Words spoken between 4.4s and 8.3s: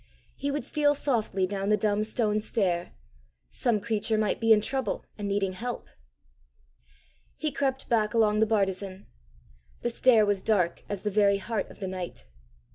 be in trouble and needing help! He crept back